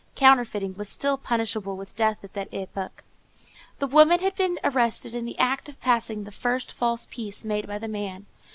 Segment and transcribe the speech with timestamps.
[0.15, 3.03] Counterfeiting was still punishable with death at that epoch.
[3.77, 7.67] The woman had been arrested in the act of passing the first false piece made
[7.67, 8.25] by the man.